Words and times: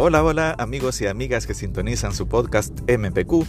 Hola, 0.00 0.22
hola 0.22 0.54
amigos 0.60 1.00
y 1.00 1.08
amigas 1.08 1.48
que 1.48 1.54
sintonizan 1.54 2.14
su 2.14 2.28
podcast 2.28 2.82
MPQ. 2.88 3.44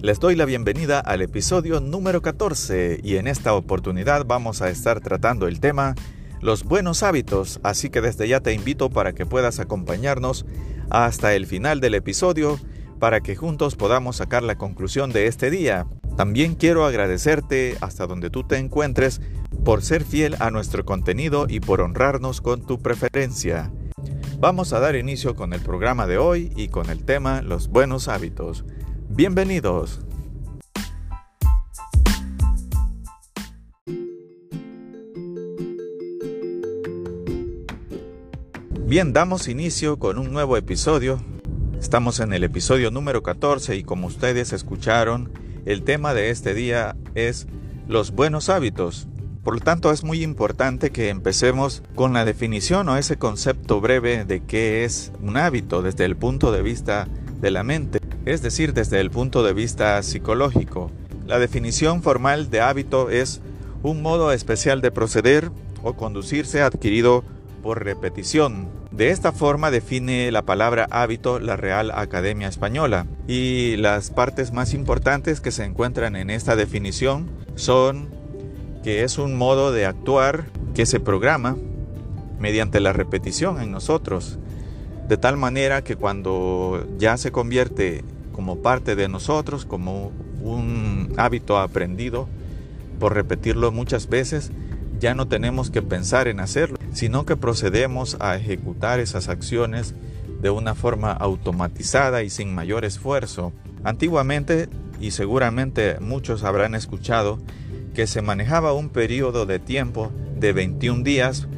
Les 0.00 0.18
doy 0.18 0.34
la 0.34 0.46
bienvenida 0.46 0.98
al 0.98 1.22
episodio 1.22 1.78
número 1.78 2.22
14 2.22 2.98
y 3.04 3.18
en 3.18 3.28
esta 3.28 3.54
oportunidad 3.54 4.26
vamos 4.26 4.62
a 4.62 4.68
estar 4.68 4.98
tratando 4.98 5.46
el 5.46 5.60
tema 5.60 5.94
los 6.40 6.64
buenos 6.64 7.04
hábitos, 7.04 7.60
así 7.62 7.88
que 7.88 8.00
desde 8.00 8.26
ya 8.26 8.40
te 8.40 8.52
invito 8.52 8.90
para 8.90 9.12
que 9.12 9.26
puedas 9.26 9.60
acompañarnos 9.60 10.44
hasta 10.90 11.34
el 11.34 11.46
final 11.46 11.80
del 11.80 11.94
episodio 11.94 12.58
para 12.98 13.20
que 13.20 13.36
juntos 13.36 13.76
podamos 13.76 14.16
sacar 14.16 14.42
la 14.42 14.56
conclusión 14.56 15.12
de 15.12 15.28
este 15.28 15.52
día. 15.52 15.86
También 16.16 16.56
quiero 16.56 16.84
agradecerte 16.84 17.76
hasta 17.80 18.08
donde 18.08 18.28
tú 18.28 18.42
te 18.42 18.56
encuentres 18.56 19.20
por 19.64 19.84
ser 19.84 20.02
fiel 20.02 20.34
a 20.40 20.50
nuestro 20.50 20.84
contenido 20.84 21.46
y 21.48 21.60
por 21.60 21.80
honrarnos 21.80 22.40
con 22.40 22.66
tu 22.66 22.80
preferencia. 22.80 23.70
Vamos 24.42 24.72
a 24.72 24.80
dar 24.80 24.96
inicio 24.96 25.36
con 25.36 25.52
el 25.52 25.60
programa 25.60 26.08
de 26.08 26.18
hoy 26.18 26.50
y 26.56 26.66
con 26.66 26.90
el 26.90 27.04
tema 27.04 27.42
Los 27.42 27.68
buenos 27.68 28.08
hábitos. 28.08 28.64
Bienvenidos. 29.08 30.00
Bien, 38.80 39.12
damos 39.12 39.46
inicio 39.46 40.00
con 40.00 40.18
un 40.18 40.32
nuevo 40.32 40.56
episodio. 40.56 41.20
Estamos 41.78 42.18
en 42.18 42.32
el 42.32 42.42
episodio 42.42 42.90
número 42.90 43.22
14 43.22 43.76
y 43.76 43.84
como 43.84 44.08
ustedes 44.08 44.52
escucharon, 44.52 45.30
el 45.66 45.84
tema 45.84 46.14
de 46.14 46.30
este 46.30 46.52
día 46.52 46.96
es 47.14 47.46
los 47.86 48.10
buenos 48.10 48.48
hábitos. 48.48 49.06
Por 49.42 49.54
lo 49.54 49.60
tanto, 49.60 49.90
es 49.90 50.04
muy 50.04 50.22
importante 50.22 50.90
que 50.90 51.08
empecemos 51.08 51.82
con 51.96 52.12
la 52.12 52.24
definición 52.24 52.88
o 52.88 52.96
ese 52.96 53.16
concepto 53.16 53.80
breve 53.80 54.24
de 54.24 54.44
qué 54.44 54.84
es 54.84 55.10
un 55.20 55.36
hábito 55.36 55.82
desde 55.82 56.04
el 56.04 56.16
punto 56.16 56.52
de 56.52 56.62
vista 56.62 57.08
de 57.40 57.50
la 57.50 57.64
mente, 57.64 57.98
es 58.24 58.40
decir, 58.40 58.72
desde 58.72 59.00
el 59.00 59.10
punto 59.10 59.42
de 59.42 59.52
vista 59.52 60.00
psicológico. 60.04 60.92
La 61.26 61.40
definición 61.40 62.02
formal 62.02 62.50
de 62.50 62.60
hábito 62.60 63.10
es 63.10 63.40
un 63.82 64.00
modo 64.00 64.30
especial 64.30 64.80
de 64.80 64.92
proceder 64.92 65.50
o 65.82 65.94
conducirse 65.94 66.62
adquirido 66.62 67.24
por 67.64 67.84
repetición. 67.84 68.68
De 68.92 69.10
esta 69.10 69.32
forma 69.32 69.72
define 69.72 70.30
la 70.30 70.42
palabra 70.42 70.86
hábito 70.90 71.40
la 71.40 71.56
Real 71.56 71.90
Academia 71.92 72.46
Española 72.46 73.06
y 73.26 73.76
las 73.76 74.10
partes 74.10 74.52
más 74.52 74.72
importantes 74.72 75.40
que 75.40 75.50
se 75.50 75.64
encuentran 75.64 76.14
en 76.14 76.30
esta 76.30 76.54
definición 76.54 77.28
son 77.56 78.21
que 78.82 79.04
es 79.04 79.18
un 79.18 79.36
modo 79.36 79.72
de 79.72 79.86
actuar 79.86 80.46
que 80.74 80.86
se 80.86 81.00
programa 81.00 81.56
mediante 82.38 82.80
la 82.80 82.92
repetición 82.92 83.60
en 83.60 83.70
nosotros, 83.70 84.38
de 85.08 85.16
tal 85.16 85.36
manera 85.36 85.84
que 85.84 85.96
cuando 85.96 86.86
ya 86.98 87.16
se 87.16 87.30
convierte 87.30 88.04
como 88.32 88.58
parte 88.58 88.96
de 88.96 89.08
nosotros, 89.08 89.64
como 89.64 90.10
un 90.42 91.12
hábito 91.16 91.58
aprendido, 91.58 92.28
por 92.98 93.14
repetirlo 93.14 93.70
muchas 93.72 94.08
veces, 94.08 94.50
ya 94.98 95.14
no 95.14 95.28
tenemos 95.28 95.70
que 95.70 95.82
pensar 95.82 96.28
en 96.28 96.40
hacerlo, 96.40 96.78
sino 96.92 97.26
que 97.26 97.36
procedemos 97.36 98.16
a 98.20 98.36
ejecutar 98.36 99.00
esas 99.00 99.28
acciones 99.28 99.94
de 100.40 100.50
una 100.50 100.74
forma 100.74 101.12
automatizada 101.12 102.22
y 102.22 102.30
sin 102.30 102.54
mayor 102.54 102.84
esfuerzo. 102.84 103.52
Antiguamente, 103.84 104.68
y 105.00 105.10
seguramente 105.12 105.98
muchos 106.00 106.44
habrán 106.44 106.74
escuchado, 106.74 107.38
que 107.94 108.06
se 108.06 108.22
manejaba 108.22 108.72
un 108.72 108.88
periodo 108.88 109.46
de 109.46 109.58
tiempo 109.58 110.12
de 110.36 110.52
21 110.52 111.02
días 111.02 111.48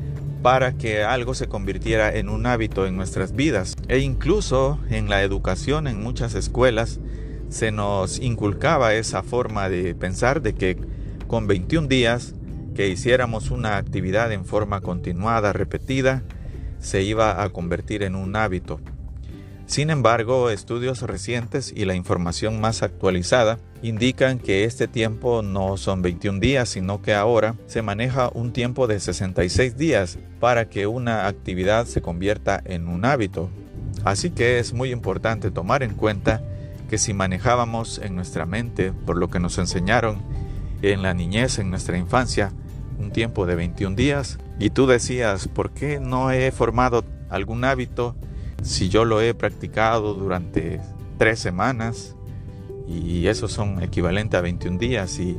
para 0.42 0.72
que 0.76 1.02
algo 1.02 1.34
se 1.34 1.48
convirtiera 1.48 2.14
en 2.14 2.28
un 2.28 2.46
hábito 2.46 2.86
en 2.86 2.96
nuestras 2.96 3.34
vidas. 3.34 3.76
E 3.88 4.00
incluso 4.00 4.78
en 4.90 5.08
la 5.08 5.22
educación 5.22 5.86
en 5.86 6.02
muchas 6.02 6.34
escuelas 6.34 7.00
se 7.48 7.72
nos 7.72 8.18
inculcaba 8.18 8.94
esa 8.94 9.22
forma 9.22 9.68
de 9.68 9.94
pensar 9.94 10.42
de 10.42 10.54
que 10.54 10.76
con 11.28 11.46
21 11.46 11.88
días 11.88 12.34
que 12.74 12.88
hiciéramos 12.88 13.50
una 13.50 13.76
actividad 13.76 14.32
en 14.32 14.44
forma 14.44 14.80
continuada, 14.80 15.52
repetida, 15.52 16.22
se 16.78 17.02
iba 17.02 17.42
a 17.42 17.48
convertir 17.50 18.02
en 18.02 18.14
un 18.14 18.36
hábito. 18.36 18.80
Sin 19.66 19.88
embargo, 19.88 20.50
estudios 20.50 21.00
recientes 21.02 21.72
y 21.74 21.86
la 21.86 21.94
información 21.94 22.60
más 22.60 22.82
actualizada 22.82 23.58
indican 23.82 24.38
que 24.38 24.64
este 24.64 24.88
tiempo 24.88 25.42
no 25.42 25.78
son 25.78 26.02
21 26.02 26.38
días, 26.38 26.68
sino 26.68 27.00
que 27.00 27.14
ahora 27.14 27.54
se 27.66 27.80
maneja 27.80 28.30
un 28.34 28.52
tiempo 28.52 28.86
de 28.86 29.00
66 29.00 29.76
días 29.76 30.18
para 30.38 30.68
que 30.68 30.86
una 30.86 31.26
actividad 31.26 31.86
se 31.86 32.02
convierta 32.02 32.62
en 32.64 32.88
un 32.88 33.06
hábito. 33.06 33.48
Así 34.04 34.30
que 34.30 34.58
es 34.58 34.74
muy 34.74 34.90
importante 34.90 35.50
tomar 35.50 35.82
en 35.82 35.94
cuenta 35.94 36.42
que 36.90 36.98
si 36.98 37.14
manejábamos 37.14 37.98
en 37.98 38.14
nuestra 38.14 38.44
mente, 38.44 38.92
por 38.92 39.16
lo 39.16 39.28
que 39.28 39.40
nos 39.40 39.56
enseñaron 39.56 40.22
en 40.82 41.02
la 41.02 41.14
niñez, 41.14 41.58
en 41.58 41.70
nuestra 41.70 41.96
infancia, 41.96 42.52
un 42.98 43.10
tiempo 43.10 43.46
de 43.46 43.54
21 43.54 43.96
días, 43.96 44.38
y 44.58 44.70
tú 44.70 44.86
decías, 44.86 45.48
¿por 45.48 45.70
qué 45.72 46.00
no 46.00 46.30
he 46.30 46.52
formado 46.52 47.04
algún 47.30 47.64
hábito 47.64 48.14
si 48.64 48.88
yo 48.88 49.04
lo 49.04 49.20
he 49.20 49.34
practicado 49.34 50.14
durante 50.14 50.80
tres 51.18 51.38
semanas 51.38 52.16
y 52.88 53.26
esos 53.28 53.52
son 53.52 53.82
equivalentes 53.82 54.38
a 54.38 54.42
21 54.42 54.78
días 54.78 55.18
y, 55.20 55.38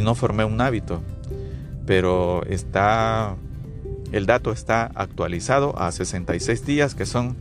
no 0.00 0.14
formé 0.14 0.44
un 0.44 0.60
hábito, 0.60 1.02
pero 1.86 2.42
está 2.46 3.36
el 4.10 4.26
dato 4.26 4.52
está 4.52 4.90
actualizado 4.94 5.78
a 5.78 5.90
66 5.92 6.66
días 6.66 6.94
que 6.94 7.06
son 7.06 7.36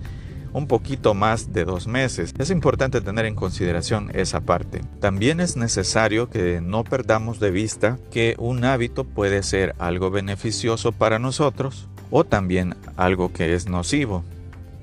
un 0.53 0.67
poquito 0.67 1.15
más 1.15 1.51
de 1.51 1.65
dos 1.65 1.87
meses. 1.87 2.33
Es 2.37 2.51
importante 2.51 3.01
tener 3.01 3.25
en 3.25 3.35
consideración 3.35 4.11
esa 4.13 4.41
parte. 4.41 4.81
También 4.99 5.39
es 5.39 5.57
necesario 5.57 6.29
que 6.29 6.61
no 6.61 6.83
perdamos 6.83 7.39
de 7.39 7.49
vista 7.51 7.97
que 8.11 8.35
un 8.37 8.63
hábito 8.65 9.03
puede 9.03 9.41
ser 9.41 9.75
algo 9.79 10.11
beneficioso 10.11 10.91
para 10.91 11.17
nosotros 11.17 11.89
o 12.11 12.23
también 12.23 12.75
algo 12.97 13.33
que 13.33 13.55
es 13.55 13.67
nocivo. 13.67 14.23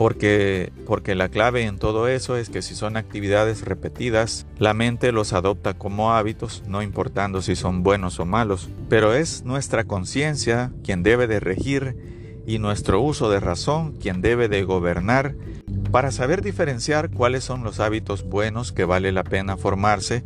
Porque, 0.00 0.72
porque 0.86 1.14
la 1.14 1.28
clave 1.28 1.64
en 1.64 1.78
todo 1.78 2.08
eso 2.08 2.38
es 2.38 2.48
que 2.48 2.62
si 2.62 2.74
son 2.74 2.96
actividades 2.96 3.66
repetidas, 3.66 4.46
la 4.58 4.72
mente 4.72 5.12
los 5.12 5.34
adopta 5.34 5.74
como 5.74 6.14
hábitos, 6.14 6.62
no 6.66 6.80
importando 6.80 7.42
si 7.42 7.54
son 7.54 7.82
buenos 7.82 8.18
o 8.18 8.24
malos. 8.24 8.70
Pero 8.88 9.12
es 9.12 9.44
nuestra 9.44 9.84
conciencia 9.84 10.72
quien 10.82 11.02
debe 11.02 11.26
de 11.26 11.38
regir 11.38 12.42
y 12.46 12.58
nuestro 12.58 13.02
uso 13.02 13.28
de 13.28 13.40
razón 13.40 13.92
quien 13.92 14.22
debe 14.22 14.48
de 14.48 14.64
gobernar 14.64 15.34
para 15.92 16.12
saber 16.12 16.40
diferenciar 16.40 17.10
cuáles 17.10 17.44
son 17.44 17.62
los 17.62 17.78
hábitos 17.78 18.24
buenos 18.24 18.72
que 18.72 18.86
vale 18.86 19.12
la 19.12 19.22
pena 19.22 19.58
formarse 19.58 20.24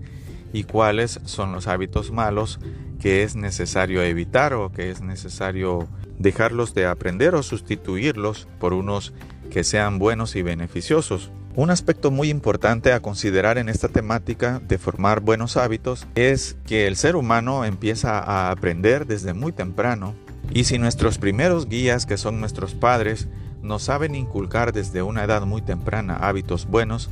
y 0.52 0.62
cuáles 0.62 1.18
son 1.24 1.50
los 1.50 1.66
hábitos 1.66 2.12
malos 2.12 2.60
que 3.00 3.24
es 3.24 3.34
necesario 3.34 4.04
evitar 4.04 4.54
o 4.54 4.70
que 4.70 4.90
es 4.90 5.00
necesario 5.00 5.88
dejarlos 6.20 6.74
de 6.74 6.86
aprender 6.86 7.34
o 7.34 7.42
sustituirlos 7.42 8.46
por 8.60 8.72
unos 8.72 9.12
que 9.50 9.64
sean 9.64 9.98
buenos 9.98 10.36
y 10.36 10.42
beneficiosos. 10.42 11.30
Un 11.56 11.70
aspecto 11.70 12.10
muy 12.10 12.30
importante 12.30 12.92
a 12.92 13.00
considerar 13.00 13.58
en 13.58 13.68
esta 13.68 13.88
temática 13.88 14.60
de 14.66 14.76
formar 14.76 15.20
buenos 15.20 15.56
hábitos 15.56 16.06
es 16.16 16.56
que 16.66 16.88
el 16.88 16.96
ser 16.96 17.14
humano 17.14 17.64
empieza 17.64 18.18
a 18.18 18.50
aprender 18.50 19.06
desde 19.06 19.34
muy 19.34 19.52
temprano 19.52 20.14
y 20.52 20.64
si 20.64 20.78
nuestros 20.78 21.18
primeros 21.18 21.68
guías, 21.68 22.06
que 22.06 22.16
son 22.16 22.40
nuestros 22.40 22.74
padres, 22.74 23.28
nos 23.62 23.84
saben 23.84 24.16
inculcar 24.16 24.72
desde 24.72 25.02
una 25.02 25.24
edad 25.24 25.46
muy 25.46 25.62
temprana 25.62 26.16
hábitos 26.16 26.66
buenos, 26.66 27.08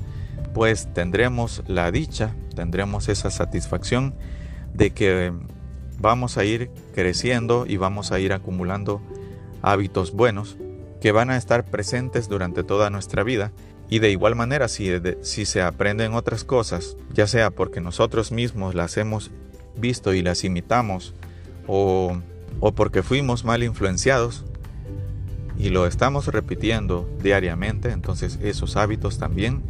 pues 0.54 0.92
tendremos 0.92 1.62
la 1.66 1.90
dicha, 1.92 2.34
tendremos 2.54 3.08
esa 3.08 3.30
satisfacción 3.30 4.14
de 4.74 4.90
que 4.90 5.32
vamos 5.98 6.36
a 6.36 6.44
ir 6.44 6.70
creciendo 6.94 7.64
y 7.66 7.76
vamos 7.76 8.10
a 8.10 8.18
ir 8.18 8.32
acumulando 8.32 9.00
hábitos 9.62 10.12
buenos 10.12 10.56
que 11.02 11.10
van 11.10 11.30
a 11.30 11.36
estar 11.36 11.64
presentes 11.64 12.28
durante 12.28 12.62
toda 12.62 12.88
nuestra 12.88 13.24
vida. 13.24 13.50
Y 13.90 13.98
de 13.98 14.10
igual 14.12 14.36
manera, 14.36 14.68
si, 14.68 14.88
si 15.22 15.44
se 15.44 15.60
aprenden 15.60 16.14
otras 16.14 16.44
cosas, 16.44 16.96
ya 17.12 17.26
sea 17.26 17.50
porque 17.50 17.80
nosotros 17.80 18.30
mismos 18.30 18.76
las 18.76 18.96
hemos 18.96 19.32
visto 19.76 20.14
y 20.14 20.22
las 20.22 20.44
imitamos, 20.44 21.12
o, 21.66 22.16
o 22.60 22.72
porque 22.72 23.02
fuimos 23.02 23.44
mal 23.44 23.64
influenciados 23.64 24.44
y 25.58 25.70
lo 25.70 25.88
estamos 25.88 26.28
repitiendo 26.28 27.10
diariamente, 27.20 27.90
entonces 27.90 28.38
esos 28.40 28.76
hábitos 28.76 29.18
también 29.18 29.62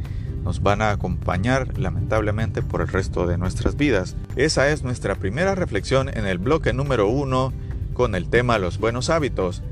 nos 0.44 0.62
van 0.62 0.82
a 0.82 0.90
acompañar 0.90 1.78
lamentablemente 1.78 2.60
por 2.60 2.82
el 2.82 2.88
resto 2.88 3.26
de 3.26 3.38
nuestras 3.38 3.76
vidas. 3.76 4.16
Esa 4.36 4.70
es 4.70 4.82
nuestra 4.82 5.14
primera 5.14 5.54
reflexión 5.54 6.10
en 6.10 6.26
el 6.26 6.36
bloque 6.36 6.74
número 6.74 7.08
uno 7.08 7.54
con 7.94 8.14
el 8.14 8.28
tema 8.28 8.58
los 8.58 8.78
buenos 8.78 9.08
hábitos. 9.08 9.62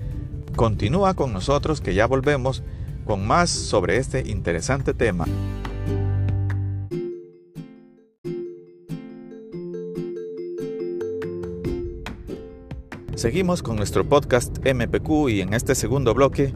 Continúa 0.56 1.14
con 1.14 1.32
nosotros 1.32 1.81
que 1.81 1.94
ya 1.94 2.06
volvemos 2.06 2.62
con 3.06 3.26
más 3.26 3.50
sobre 3.50 3.97
este 3.97 4.29
interesante 4.29 4.94
tema. 4.94 5.26
Seguimos 13.14 13.62
con 13.62 13.76
nuestro 13.76 14.08
podcast 14.08 14.58
MPQ 14.64 15.29
y 15.29 15.41
en 15.43 15.52
este 15.52 15.75
segundo 15.75 16.14
bloque 16.14 16.55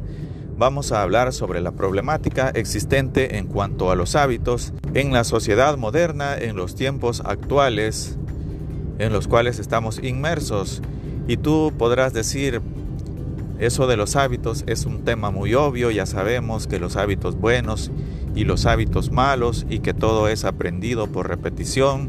vamos 0.57 0.93
a 0.93 1.03
hablar 1.03 1.33
sobre 1.33 1.61
la 1.61 1.73
problemática 1.73 2.51
existente 2.51 3.37
en 3.37 3.47
cuanto 3.47 3.91
a 3.91 3.97
los 3.97 4.17
hábitos 4.17 4.73
en 4.95 5.13
la 5.13 5.25
sociedad 5.25 5.77
moderna, 5.77 6.39
en 6.39 6.57
los 6.57 6.75
tiempos 6.75 7.21
actuales 7.25 8.17
en 8.99 9.13
los 9.13 9.29
cuales 9.29 9.59
estamos 9.59 10.03
inmersos. 10.03 10.83
Y 11.27 11.37
tú 11.37 11.73
podrás 11.77 12.13
decir, 12.13 12.61
eso 13.59 13.87
de 13.87 13.97
los 13.97 14.17
hábitos 14.17 14.65
es 14.67 14.85
un 14.85 15.05
tema 15.05 15.31
muy 15.31 15.55
obvio, 15.55 15.91
ya 15.91 16.07
sabemos 16.07 16.67
que 16.67 16.79
los 16.79 16.97
hábitos 16.97 17.37
buenos 17.37 17.91
y 18.35 18.45
los 18.45 18.67
hábitos 18.67 19.11
malos 19.13 19.65
y 19.69 19.79
que 19.79 19.95
todo 19.95 20.29
es 20.29 20.45
aprendido 20.45 21.07
por 21.07 21.29
repetición 21.29 22.09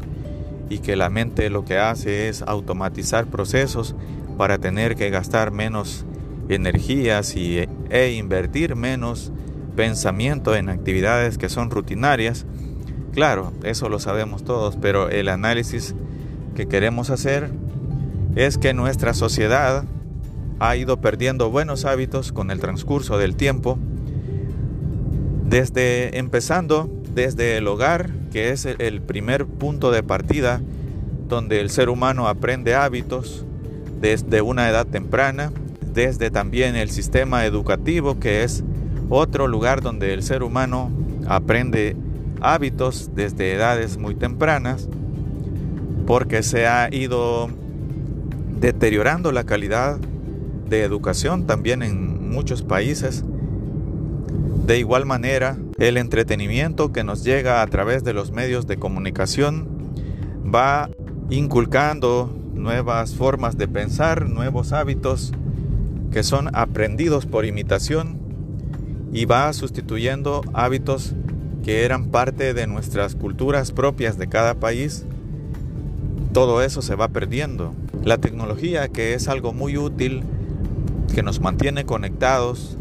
y 0.68 0.78
que 0.78 0.96
la 0.96 1.10
mente 1.10 1.50
lo 1.50 1.64
que 1.64 1.78
hace 1.78 2.28
es 2.28 2.42
automatizar 2.42 3.26
procesos 3.26 3.94
para 4.36 4.58
tener 4.58 4.96
que 4.96 5.10
gastar 5.10 5.52
menos 5.52 6.04
energías 6.48 7.36
y, 7.36 7.64
e 7.90 8.12
invertir 8.12 8.76
menos 8.76 9.32
pensamiento 9.76 10.56
en 10.56 10.68
actividades 10.68 11.38
que 11.38 11.48
son 11.48 11.70
rutinarias. 11.70 12.46
Claro, 13.12 13.52
eso 13.62 13.88
lo 13.88 13.98
sabemos 13.98 14.44
todos, 14.44 14.76
pero 14.76 15.08
el 15.08 15.28
análisis 15.28 15.94
que 16.54 16.66
queremos 16.66 17.10
hacer 17.10 17.50
es 18.34 18.58
que 18.58 18.74
nuestra 18.74 19.14
sociedad 19.14 19.84
ha 20.58 20.76
ido 20.76 21.00
perdiendo 21.00 21.50
buenos 21.50 21.84
hábitos 21.84 22.32
con 22.32 22.50
el 22.50 22.60
transcurso 22.60 23.18
del 23.18 23.36
tiempo, 23.36 23.78
desde 25.44 26.18
empezando 26.18 26.90
desde 27.14 27.56
el 27.56 27.66
hogar, 27.66 28.10
que 28.32 28.50
es 28.50 28.66
el 28.66 29.00
primer 29.00 29.46
punto 29.46 29.90
de 29.90 30.02
partida 30.02 30.60
donde 31.28 31.60
el 31.60 31.70
ser 31.70 31.88
humano 31.88 32.28
aprende 32.28 32.74
hábitos 32.74 33.44
desde 34.00 34.42
una 34.42 34.68
edad 34.68 34.86
temprana, 34.86 35.52
desde 35.92 36.30
también 36.30 36.76
el 36.76 36.90
sistema 36.90 37.46
educativo, 37.46 38.20
que 38.20 38.44
es 38.44 38.62
otro 39.08 39.48
lugar 39.48 39.80
donde 39.80 40.12
el 40.12 40.22
ser 40.22 40.42
humano 40.42 40.90
aprende 41.26 41.96
hábitos 42.40 43.10
desde 43.14 43.54
edades 43.54 43.96
muy 43.96 44.14
tempranas, 44.14 44.88
porque 46.06 46.42
se 46.42 46.66
ha 46.66 46.94
ido 46.94 47.48
deteriorando 48.60 49.32
la 49.32 49.44
calidad 49.44 49.98
de 50.68 50.82
educación 50.82 51.46
también 51.46 51.82
en 51.82 52.30
muchos 52.30 52.62
países. 52.62 53.24
De 54.66 54.78
igual 54.78 55.06
manera, 55.06 55.56
el 55.78 55.96
entretenimiento 55.96 56.92
que 56.92 57.04
nos 57.04 57.22
llega 57.22 57.62
a 57.62 57.66
través 57.66 58.02
de 58.04 58.12
los 58.12 58.32
medios 58.32 58.66
de 58.66 58.78
comunicación 58.78 59.68
va 60.52 60.90
inculcando 61.30 62.34
nuevas 62.54 63.14
formas 63.14 63.56
de 63.56 63.68
pensar, 63.68 64.28
nuevos 64.28 64.72
hábitos 64.72 65.32
que 66.10 66.22
son 66.22 66.48
aprendidos 66.54 67.26
por 67.26 67.44
imitación 67.44 68.18
y 69.12 69.24
va 69.24 69.52
sustituyendo 69.52 70.42
hábitos 70.52 71.14
que 71.64 71.84
eran 71.84 72.06
parte 72.06 72.54
de 72.54 72.66
nuestras 72.66 73.14
culturas 73.14 73.72
propias 73.72 74.18
de 74.18 74.28
cada 74.28 74.54
país. 74.54 75.04
Todo 76.32 76.62
eso 76.62 76.80
se 76.80 76.94
va 76.94 77.08
perdiendo. 77.08 77.74
La 78.04 78.18
tecnología, 78.18 78.88
que 78.88 79.14
es 79.14 79.26
algo 79.28 79.52
muy 79.52 79.76
útil, 79.76 80.22
que 81.14 81.22
nos 81.22 81.40
mantiene 81.40 81.84
conectados 81.84 82.76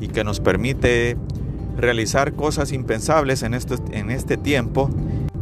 y 0.00 0.08
que 0.08 0.24
nos 0.24 0.40
permite 0.40 1.16
realizar 1.76 2.34
cosas 2.34 2.72
impensables 2.72 3.42
en 3.42 3.54
este, 3.54 3.76
en 3.92 4.10
este 4.10 4.36
tiempo, 4.36 4.90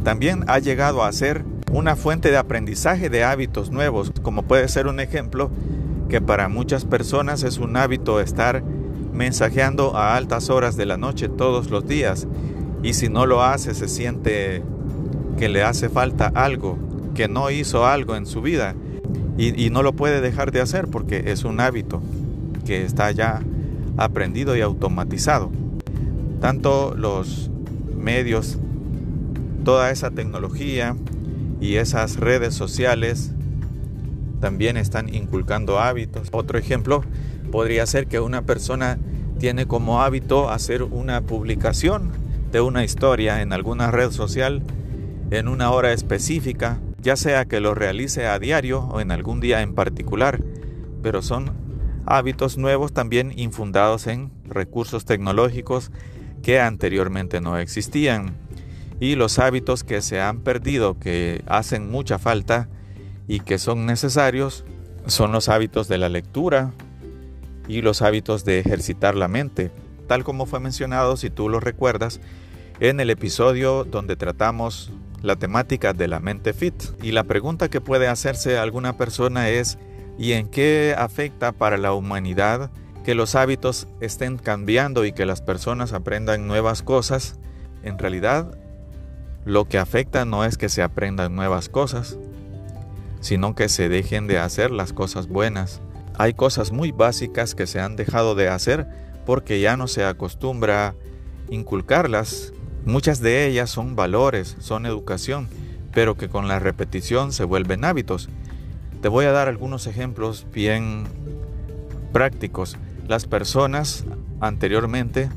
también 0.03 0.43
ha 0.47 0.59
llegado 0.59 1.03
a 1.03 1.11
ser 1.11 1.45
una 1.71 1.95
fuente 1.95 2.29
de 2.29 2.37
aprendizaje 2.37 3.09
de 3.09 3.23
hábitos 3.23 3.71
nuevos, 3.71 4.11
como 4.21 4.43
puede 4.43 4.67
ser 4.67 4.87
un 4.87 4.99
ejemplo 4.99 5.49
que 6.09 6.21
para 6.21 6.49
muchas 6.49 6.85
personas 6.85 7.43
es 7.43 7.57
un 7.57 7.75
hábito 7.77 8.19
estar 8.19 8.63
mensajeando 9.13 9.95
a 9.95 10.15
altas 10.15 10.49
horas 10.49 10.75
de 10.75 10.85
la 10.85 10.97
noche 10.97 11.29
todos 11.29 11.69
los 11.69 11.87
días 11.87 12.27
y 12.83 12.93
si 12.93 13.09
no 13.09 13.25
lo 13.25 13.43
hace 13.43 13.73
se 13.73 13.87
siente 13.87 14.63
que 15.37 15.49
le 15.49 15.63
hace 15.63 15.89
falta 15.89 16.31
algo, 16.35 16.77
que 17.15 17.27
no 17.27 17.49
hizo 17.49 17.85
algo 17.85 18.15
en 18.15 18.25
su 18.25 18.41
vida 18.41 18.75
y, 19.37 19.65
y 19.65 19.69
no 19.69 19.81
lo 19.81 19.93
puede 19.93 20.21
dejar 20.21 20.51
de 20.51 20.61
hacer 20.61 20.87
porque 20.87 21.31
es 21.31 21.43
un 21.43 21.59
hábito 21.59 22.01
que 22.65 22.83
está 22.83 23.11
ya 23.11 23.41
aprendido 23.97 24.55
y 24.55 24.61
automatizado. 24.61 25.51
Tanto 26.39 26.95
los 26.95 27.49
medios, 27.95 28.57
toda 29.63 29.91
esa 29.91 30.11
tecnología 30.11 30.95
y 31.61 31.75
esas 31.75 32.17
redes 32.17 32.53
sociales 32.53 33.31
también 34.41 34.75
están 34.75 35.13
inculcando 35.13 35.79
hábitos. 35.79 36.27
Otro 36.31 36.59
ejemplo 36.59 37.03
podría 37.51 37.85
ser 37.85 38.07
que 38.07 38.19
una 38.19 38.41
persona 38.41 38.97
tiene 39.39 39.67
como 39.67 40.01
hábito 40.01 40.49
hacer 40.49 40.83
una 40.83 41.21
publicación 41.21 42.11
de 42.51 42.61
una 42.61 42.83
historia 42.83 43.41
en 43.41 43.53
alguna 43.53 43.89
red 43.89 44.11
social 44.11 44.61
en 45.31 45.47
una 45.47 45.71
hora 45.71 45.93
específica, 45.93 46.79
ya 47.01 47.15
sea 47.15 47.45
que 47.45 47.59
lo 47.59 47.73
realice 47.73 48.27
a 48.27 48.37
diario 48.37 48.81
o 48.81 49.01
en 49.01 49.11
algún 49.11 49.39
día 49.39 49.61
en 49.61 49.73
particular, 49.73 50.41
pero 51.01 51.21
son 51.21 51.51
hábitos 52.05 52.57
nuevos 52.57 52.93
también 52.93 53.33
infundados 53.35 54.07
en 54.07 54.31
recursos 54.45 55.05
tecnológicos 55.05 55.91
que 56.41 56.59
anteriormente 56.59 57.41
no 57.41 57.57
existían. 57.57 58.35
Y 58.99 59.15
los 59.15 59.39
hábitos 59.39 59.83
que 59.83 60.01
se 60.01 60.21
han 60.21 60.41
perdido, 60.41 60.99
que 60.99 61.43
hacen 61.47 61.89
mucha 61.89 62.19
falta, 62.19 62.69
y 63.27 63.39
que 63.39 63.57
son 63.57 63.85
necesarios 63.85 64.65
son 65.05 65.31
los 65.31 65.49
hábitos 65.49 65.87
de 65.87 65.97
la 65.97 66.09
lectura 66.09 66.71
y 67.67 67.81
los 67.81 68.01
hábitos 68.01 68.45
de 68.45 68.59
ejercitar 68.59 69.15
la 69.15 69.27
mente, 69.27 69.71
tal 70.07 70.23
como 70.23 70.45
fue 70.45 70.59
mencionado, 70.59 71.17
si 71.17 71.29
tú 71.29 71.49
lo 71.49 71.59
recuerdas, 71.59 72.19
en 72.79 72.99
el 72.99 73.09
episodio 73.09 73.85
donde 73.85 74.15
tratamos 74.15 74.91
la 75.21 75.37
temática 75.37 75.93
de 75.93 76.07
la 76.07 76.19
mente 76.19 76.53
fit. 76.53 76.73
Y 77.01 77.11
la 77.11 77.23
pregunta 77.23 77.69
que 77.69 77.81
puede 77.81 78.07
hacerse 78.07 78.57
alguna 78.57 78.97
persona 78.97 79.49
es, 79.49 79.77
¿y 80.17 80.33
en 80.33 80.47
qué 80.47 80.95
afecta 80.97 81.51
para 81.51 81.77
la 81.77 81.93
humanidad 81.93 82.71
que 83.03 83.15
los 83.15 83.35
hábitos 83.35 83.87
estén 83.99 84.37
cambiando 84.37 85.05
y 85.05 85.11
que 85.11 85.25
las 85.25 85.41
personas 85.41 85.93
aprendan 85.93 86.47
nuevas 86.47 86.83
cosas? 86.83 87.37
En 87.83 87.97
realidad, 87.97 88.57
lo 89.45 89.65
que 89.65 89.77
afecta 89.77 90.25
no 90.25 90.45
es 90.45 90.57
que 90.57 90.69
se 90.69 90.81
aprendan 90.81 91.35
nuevas 91.35 91.67
cosas, 91.67 92.17
sino 93.19 93.55
que 93.55 93.69
se 93.69 93.89
dejen 93.89 94.27
de 94.27 94.39
hacer 94.39 94.71
las 94.71 94.93
cosas 94.93 95.27
buenas. 95.27 95.81
Hay 96.17 96.33
cosas 96.33 96.71
muy 96.71 96.91
básicas 96.91 97.55
que 97.55 97.67
se 97.67 97.79
han 97.79 97.95
dejado 97.95 98.35
de 98.35 98.49
hacer 98.49 98.87
porque 99.25 99.59
ya 99.59 99.77
no 99.77 99.87
se 99.87 100.05
acostumbra 100.05 100.95
inculcarlas. 101.49 102.53
Muchas 102.85 103.19
de 103.19 103.47
ellas 103.47 103.69
son 103.69 103.95
valores, 103.95 104.55
son 104.59 104.85
educación, 104.85 105.47
pero 105.93 106.15
que 106.15 106.29
con 106.29 106.47
la 106.47 106.59
repetición 106.59 107.31
se 107.31 107.43
vuelven 107.43 107.85
hábitos. 107.85 108.29
Te 109.03 109.09
voy 109.09 109.25
a 109.25 109.33
dar 109.33 109.49
algunos 109.49 109.85
ejemplos 109.85 110.47
bien 110.53 111.03
prácticos. 112.13 112.77
Las 113.05 113.25
personas 113.25 114.05
anteriormente 114.39 115.29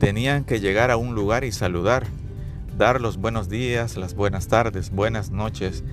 tenían 0.00 0.42
que 0.42 0.58
llegar 0.58 0.90
a 0.90 0.96
un 0.96 1.14
lugar 1.14 1.44
y 1.44 1.52
saludar, 1.52 2.04
dar 2.76 3.00
los 3.00 3.18
buenos 3.18 3.48
días, 3.48 3.96
las 3.96 4.16
buenas 4.16 4.48
tardes, 4.48 4.90
buenas 4.90 5.30
noches, 5.30 5.84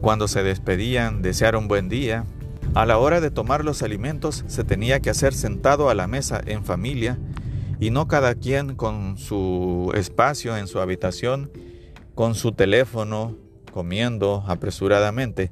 cuando 0.00 0.28
se 0.28 0.44
despedían, 0.44 1.20
desear 1.20 1.56
un 1.56 1.66
buen 1.66 1.88
día. 1.88 2.26
A 2.74 2.86
la 2.86 2.98
hora 2.98 3.20
de 3.20 3.32
tomar 3.32 3.64
los 3.64 3.82
alimentos 3.82 4.44
se 4.46 4.62
tenía 4.62 5.00
que 5.00 5.10
hacer 5.10 5.34
sentado 5.34 5.90
a 5.90 5.96
la 5.96 6.06
mesa 6.06 6.40
en 6.46 6.64
familia 6.64 7.18
y 7.80 7.90
no 7.90 8.06
cada 8.06 8.36
quien 8.36 8.76
con 8.76 9.18
su 9.18 9.90
espacio 9.96 10.56
en 10.56 10.68
su 10.68 10.78
habitación, 10.78 11.50
con 12.14 12.36
su 12.36 12.52
teléfono, 12.52 13.36
comiendo 13.72 14.44
apresuradamente. 14.46 15.50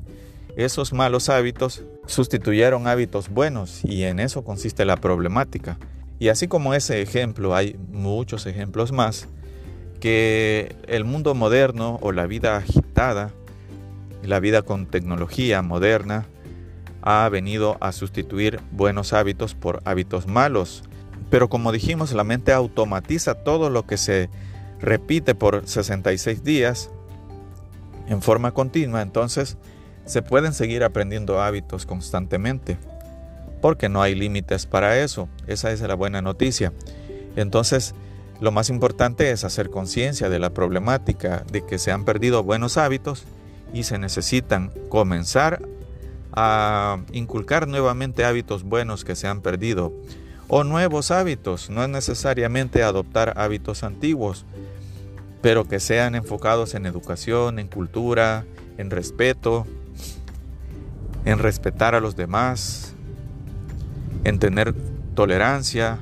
Esos 0.57 0.93
malos 0.93 1.29
hábitos 1.29 1.85
sustituyeron 2.07 2.87
hábitos 2.87 3.29
buenos 3.29 3.81
y 3.85 4.05
en 4.05 4.21
eso 4.21 4.45
consiste 4.45 4.85
la 4.85 4.97
problemática. 4.97 5.79
Y 6.19 6.29
así 6.29 6.49
como 6.49 6.75
ese 6.75 7.03
ejemplo, 7.03 7.55
hay 7.55 7.77
muchos 7.91 8.47
ejemplos 8.47 8.93
más 8.93 9.29
que 10.01 10.77
el 10.89 11.05
mundo 11.05 11.35
moderno 11.35 11.99
o 12.03 12.13
la 12.13 12.27
vida 12.27 12.57
agitada 12.57 13.33
la 14.23 14.41
vida 14.41 14.63
con 14.63 14.87
tecnología 14.87 15.63
moderna 15.63 16.27
ha 17.03 17.29
venido 17.29 17.77
a 17.81 17.93
sustituir 17.93 18.61
buenos 18.71 19.13
hábitos 19.13 19.55
por 19.55 19.83
hábitos 19.85 20.29
malos. 20.29 20.85
Pero 21.29 21.49
como 21.49 21.73
dijimos, 21.73 22.13
la 22.13 22.25
mente 22.25 22.53
automatiza 22.53 23.35
todo 23.35 23.71
lo 23.71 23.85
que 23.87 23.97
se 23.97 24.31
repite 24.81 25.35
por 25.35 25.67
66 25.67 26.45
días 26.45 26.91
en 28.07 28.23
forma 28.23 28.53
continua. 28.53 29.03
Entonces 29.03 29.57
se 30.05 30.23
pueden 30.23 30.53
seguir 30.53 30.85
aprendiendo 30.85 31.41
hábitos 31.41 31.87
constantemente. 31.87 32.79
Porque 33.61 33.89
no 33.89 34.03
hay 34.03 34.15
límites 34.15 34.67
para 34.67 34.99
eso. 34.99 35.29
Esa 35.47 35.71
es 35.71 35.81
la 35.83 35.95
buena 35.95 36.21
noticia. 36.21 36.73
Entonces, 37.37 37.95
lo 38.41 38.51
más 38.51 38.71
importante 38.71 39.31
es 39.31 39.45
hacer 39.45 39.71
conciencia 39.71 40.29
de 40.29 40.41
la 40.41 40.51
problemática 40.51 41.45
de 41.51 41.65
que 41.65 41.79
se 41.79 41.93
han 41.93 42.05
perdido 42.05 42.43
buenos 42.43 42.77
hábitos 42.77 43.25
y 43.73 43.85
se 43.85 43.99
necesitan 43.99 44.73
comenzar 44.89 45.63
a 46.33 46.99
inculcar 47.13 47.69
nuevamente 47.69 48.25
hábitos 48.25 48.65
buenos 48.65 49.05
que 49.05 49.15
se 49.15 49.29
han 49.29 49.43
perdido. 49.43 49.93
o 50.49 50.65
nuevos 50.65 51.11
hábitos. 51.11 51.71
No 51.71 51.83
es 51.83 51.89
necesariamente 51.89 52.83
adoptar 52.83 53.33
hábitos 53.37 53.85
antiguos, 53.85 54.45
pero 55.41 55.67
que 55.67 55.81
sean 55.81 56.15
enfocados 56.15 56.75
en 56.75 56.85
educación, 56.85 57.59
en 57.59 57.69
cultura, 57.69 58.45
en 58.77 58.91
respeto, 58.91 59.67
en 61.25 61.39
respetar 61.39 61.95
a 61.95 62.01
los 62.01 62.17
demás, 62.17 62.95
en 64.25 64.39
tener 64.39 64.75
tolerancia 65.15 65.99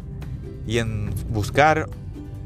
y 0.67 0.79
en 0.79 1.11
buscar 1.31 1.89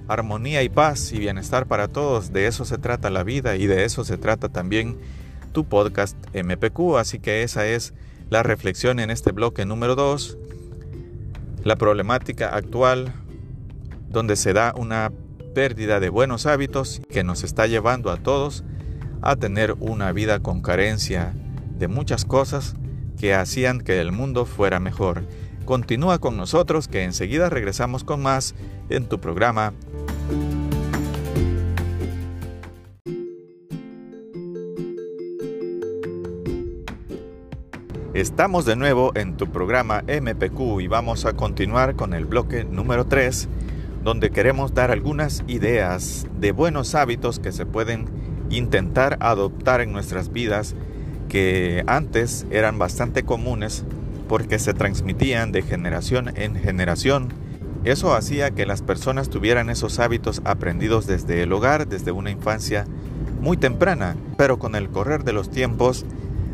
armonía 0.09 0.63
y 0.63 0.69
paz 0.69 1.13
y 1.13 1.19
bienestar 1.19 1.67
para 1.67 1.89
todos. 1.89 2.33
De 2.33 2.47
eso 2.47 2.65
se 2.65 2.79
trata 2.79 3.11
la 3.11 3.25
vida 3.25 3.57
y 3.57 3.67
de 3.67 3.85
eso 3.85 4.05
se 4.05 4.19
trata 4.19 4.49
también 4.49 4.99
tu 5.53 5.65
podcast 5.65 6.17
MPQ. 6.35 6.97
Así 6.99 7.19
que 7.19 7.43
esa 7.43 7.67
es 7.67 7.95
la 8.31 8.43
reflexión 8.43 8.99
en 8.99 9.11
este 9.11 9.33
bloque 9.33 9.65
número 9.65 9.95
2. 9.95 10.39
La 11.65 11.77
problemática 11.77 12.55
actual 12.55 13.13
donde 14.09 14.37
se 14.37 14.53
da 14.53 14.75
una 14.77 15.13
pérdida 15.55 16.01
de 16.01 16.09
buenos 16.09 16.47
hábitos 16.47 17.01
que 17.11 17.25
nos 17.25 17.45
está 17.45 17.67
llevando 17.67 18.11
a 18.11 18.17
todos 18.17 18.65
a 19.23 19.37
tener 19.37 19.75
una 19.81 20.13
vida 20.13 20.41
con 20.41 20.61
carencia 20.61 21.33
de 21.85 21.89
muchas 21.89 22.25
cosas 22.25 22.77
que 23.21 23.35
hacían 23.35 23.79
que 23.83 24.01
el 24.01 24.11
mundo 24.11 24.47
fuera 24.47 24.81
mejor. 24.81 25.27
Continúa 25.67 26.19
con 26.19 26.35
nosotros 26.35 26.89
que 26.89 27.05
enseguida 27.05 27.51
regresamos 27.51 28.05
con 28.05 28.23
más 28.23 28.55
en 28.89 29.05
tu 29.07 29.21
programa. 29.21 29.75
Estamos 38.15 38.65
de 38.65 38.77
nuevo 38.77 39.13
en 39.15 39.37
tu 39.37 39.53
programa 39.53 40.05
MPQ 40.05 40.81
y 40.81 40.87
vamos 40.87 41.27
a 41.27 41.35
continuar 41.35 41.97
con 41.97 42.15
el 42.15 42.25
bloque 42.25 42.65
número 42.65 43.05
3, 43.05 43.47
donde 44.03 44.31
queremos 44.31 44.73
dar 44.73 44.91
algunas 44.91 45.45
ideas 45.49 46.27
de 46.41 46.53
buenos 46.53 46.95
hábitos 46.95 47.41
que 47.41 47.53
se 47.53 47.67
pueden 47.67 48.07
intentar 48.49 49.19
adoptar 49.21 49.83
en 49.83 49.93
nuestras 49.93 50.33
vidas 50.33 50.75
que 51.35 51.83
antes 51.89 52.47
eran 52.53 52.79
bastante 52.79 53.25
comunes 53.25 53.85
porque 54.29 54.61
se 54.61 54.73
transmitían 54.73 55.51
de 55.51 55.63
generación 55.63 56.31
en 56.37 56.55
generación. 56.55 57.33
Eso 57.83 58.15
hacía 58.15 58.53
que 58.53 58.67
las 58.67 58.83
personas 58.83 59.31
tuvieran 59.31 59.69
esos 59.69 59.99
hábitos 59.99 60.43
aprendidos 60.45 61.09
desde 61.09 61.43
el 61.43 61.53
hogar, 61.53 61.89
desde 61.89 62.13
una 62.13 62.31
infancia 62.31 62.85
muy 63.41 63.57
temprana, 63.57 64.15
pero 64.39 64.61
con 64.61 64.77
el 64.77 64.91
correr 64.91 65.25
de 65.25 65.33
los 65.33 65.51
tiempos 65.51 66.07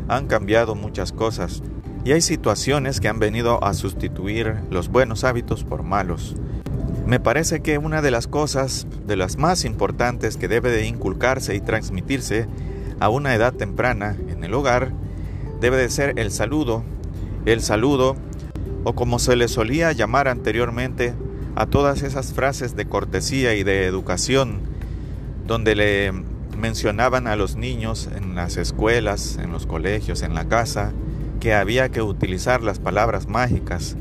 han 0.07 0.25
cambiado 0.25 0.73
muchas 0.73 1.11
cosas 1.11 1.61
y 2.03 2.13
hay 2.13 2.21
situaciones 2.21 2.99
que 2.99 3.07
han 3.07 3.19
venido 3.19 3.63
a 3.63 3.75
sustituir 3.75 4.55
los 4.71 4.87
buenos 4.87 5.23
hábitos 5.23 5.63
por 5.63 5.83
malos. 5.83 6.35
Me 7.05 7.19
parece 7.19 7.61
que 7.61 7.77
una 7.77 8.01
de 8.01 8.09
las 8.09 8.25
cosas, 8.25 8.87
de 9.05 9.15
las 9.15 9.37
más 9.37 9.63
importantes 9.63 10.37
que 10.37 10.47
debe 10.47 10.71
de 10.71 10.87
inculcarse 10.87 11.53
y 11.53 11.61
transmitirse 11.61 12.47
a 12.99 13.09
una 13.09 13.35
edad 13.35 13.53
temprana 13.53 14.15
en 14.41 14.45
el 14.45 14.53
hogar, 14.53 14.91
debe 15.59 15.77
de 15.77 15.89
ser 15.89 16.17
el 16.17 16.31
saludo 16.31 16.83
el 17.45 17.61
saludo, 17.61 18.15
o 18.83 18.93
como 18.93 19.19
se 19.19 19.35
le 19.35 19.47
solía 19.47 19.91
llamar 19.91 20.27
anteriormente 20.27 21.13
a 21.55 21.65
todas 21.65 22.03
esas 22.03 22.33
frases 22.33 22.75
de 22.75 22.85
cortesía 22.85 23.55
y 23.55 23.63
de 23.63 23.85
educación, 23.85 24.61
donde 25.47 25.75
le 25.75 26.11
mencionaban 26.57 27.27
a 27.27 27.35
los 27.35 27.55
niños 27.55 28.09
en 28.15 28.35
las 28.35 28.57
escuelas, 28.57 29.39
en 29.41 29.51
los 29.51 29.65
colegios, 29.65 30.21
en 30.21 30.35
la 30.35 30.45
casa, 30.45 30.91
que 31.39 31.53
había 31.55 31.89
que 31.89 32.01
utilizar 32.01 32.61
las 32.61 32.79
palabras 32.79 33.27
mágicas. 33.27 33.95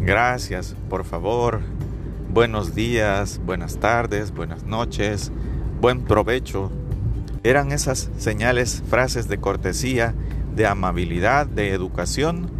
Gracias, 0.00 0.74
por 0.88 1.04
favor, 1.04 1.60
buenos 2.32 2.74
días, 2.74 3.40
buenas 3.44 3.78
tardes, 3.78 4.32
buenas 4.32 4.64
noches, 4.64 5.30
buen 5.80 6.04
provecho. 6.04 6.70
Eran 7.48 7.72
esas 7.72 8.10
señales, 8.18 8.82
frases 8.90 9.26
de 9.26 9.38
cortesía 9.38 10.14
de 10.54 10.66
amabilidad, 10.66 11.46
de 11.46 11.70
educación, 11.70 12.50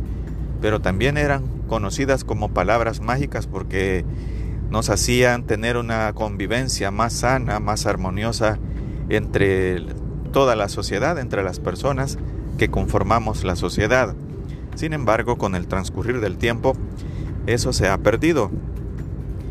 pero 0.63 0.81
también 0.81 1.19
eran 1.19 1.47
conocidas 1.69 2.25
como 2.25 2.55
palabras 2.55 3.03
mágicas 3.03 3.47
porque 3.47 4.07
nos 4.71 4.89
hacían 4.89 5.43
tener 5.45 5.77
una 5.77 6.11
convivencia 6.15 6.91
más 6.91 7.13
sana, 7.13 7.61
más 7.61 7.85
armoniosa 7.85 8.59
entre 9.11 9.85
toda 10.33 10.57
la 10.57 10.71
sociedad, 10.71 11.19
entre 11.19 11.43
las 11.43 11.61
personas 11.61 12.17
que 12.57 12.71
conformamos 12.71 13.45
la 13.45 13.57
sociedad. 13.57 14.15
Sin 14.75 14.95
embargo, 14.95 15.37
con 15.37 15.55
el 15.55 15.67
transcurrir 15.67 16.23
del 16.23 16.39
tiempo, 16.39 16.73
eso 17.47 17.75
se 17.75 17.89
ha 17.89 17.99
perdido. 17.99 18.51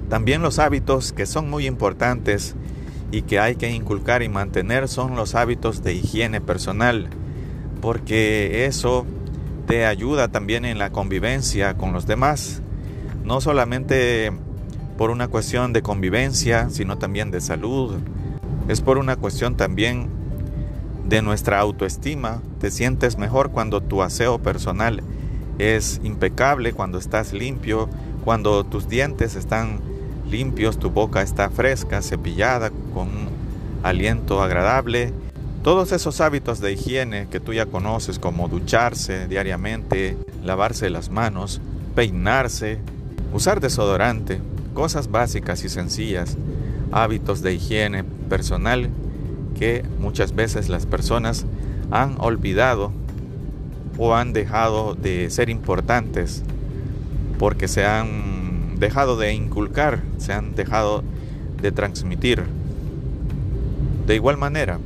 También 0.09 0.41
los 0.41 0.57
hábitos 0.57 1.13
que 1.13 1.27
son 1.27 1.47
muy 1.47 1.67
importantes 1.67 2.55
y 3.11 3.21
que 3.23 3.39
hay 3.39 3.55
que 3.55 3.71
inculcar 3.71 4.23
y 4.23 4.29
mantener 4.29 4.87
son 4.87 5.15
los 5.15 5.35
hábitos 5.35 5.83
de 5.83 5.93
higiene 5.93 6.41
personal 6.41 7.09
porque 7.81 8.65
eso 8.65 9.05
te 9.67 9.85
ayuda 9.85 10.29
también 10.29 10.65
en 10.65 10.77
la 10.77 10.91
convivencia 10.91 11.75
con 11.75 11.93
los 11.93 12.07
demás, 12.07 12.61
no 13.23 13.41
solamente 13.41 14.31
por 14.97 15.11
una 15.11 15.27
cuestión 15.27 15.73
de 15.73 15.81
convivencia, 15.81 16.69
sino 16.69 16.97
también 16.97 17.31
de 17.31 17.41
salud, 17.41 17.95
es 18.67 18.81
por 18.81 18.97
una 18.97 19.15
cuestión 19.15 19.55
también 19.55 20.07
de 21.05 21.21
nuestra 21.21 21.59
autoestima, 21.59 22.41
te 22.59 22.71
sientes 22.71 23.17
mejor 23.17 23.51
cuando 23.51 23.81
tu 23.81 24.01
aseo 24.01 24.39
personal 24.39 25.03
es 25.59 26.01
impecable, 26.03 26.73
cuando 26.73 26.97
estás 26.97 27.33
limpio, 27.33 27.89
cuando 28.23 28.63
tus 28.63 28.89
dientes 28.89 29.35
están 29.35 29.79
limpios, 30.29 30.77
tu 30.77 30.89
boca 30.89 31.21
está 31.21 31.49
fresca, 31.49 32.01
cepillada, 32.01 32.71
con 32.93 33.07
un 33.07 33.29
aliento 33.83 34.41
agradable, 34.41 35.13
todos 35.63 35.91
esos 35.91 36.21
hábitos 36.21 36.61
de 36.61 36.73
higiene 36.73 37.27
que 37.29 37.39
tú 37.39 37.53
ya 37.53 37.65
conoces, 37.65 38.19
como 38.19 38.47
ducharse 38.47 39.27
diariamente, 39.27 40.17
lavarse 40.43 40.89
las 40.89 41.09
manos, 41.09 41.61
peinarse, 41.95 42.79
usar 43.33 43.59
desodorante, 43.59 44.39
cosas 44.73 45.11
básicas 45.11 45.63
y 45.63 45.69
sencillas, 45.69 46.37
hábitos 46.91 47.41
de 47.41 47.53
higiene 47.53 48.03
personal 48.03 48.89
que 49.57 49.83
muchas 49.99 50.35
veces 50.35 50.69
las 50.69 50.85
personas 50.85 51.45
han 51.91 52.15
olvidado 52.19 52.91
o 53.97 54.15
han 54.15 54.33
dejado 54.33 54.93
de 54.93 55.29
ser 55.29 55.49
importantes 55.49 56.43
porque 57.39 57.67
se 57.67 57.85
han 57.85 58.36
dejado 58.79 59.17
de 59.17 59.33
inculcar, 59.33 60.01
se 60.17 60.33
han 60.33 60.55
dejado 60.55 61.03
de 61.61 61.71
transmitir. 61.71 62.43
De 64.05 64.15
igual 64.15 64.37
manera, 64.37 64.79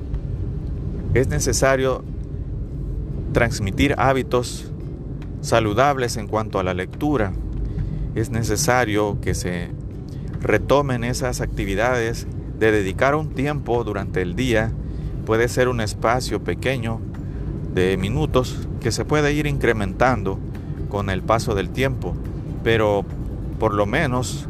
es 1.13 1.27
necesario 1.27 2.03
transmitir 3.33 3.95
hábitos 3.97 4.71
saludables 5.41 6.17
en 6.17 6.27
cuanto 6.27 6.59
a 6.59 6.63
la 6.63 6.73
lectura. 6.73 7.33
Es 8.15 8.29
necesario 8.29 9.19
que 9.21 9.33
se 9.33 9.69
retomen 10.41 11.03
esas 11.03 11.41
actividades 11.41 12.27
de 12.59 12.71
dedicar 12.71 13.15
un 13.15 13.29
tiempo 13.29 13.83
durante 13.83 14.21
el 14.21 14.35
día. 14.35 14.71
Puede 15.25 15.47
ser 15.47 15.67
un 15.67 15.81
espacio 15.81 16.43
pequeño 16.43 16.99
de 17.73 17.97
minutos 17.97 18.67
que 18.79 18.91
se 18.91 19.05
puede 19.05 19.33
ir 19.33 19.47
incrementando 19.47 20.39
con 20.89 21.09
el 21.09 21.21
paso 21.21 21.55
del 21.55 21.69
tiempo, 21.69 22.15
pero 22.63 23.05
por 23.61 23.75
lo 23.75 23.85
menos 23.85 24.47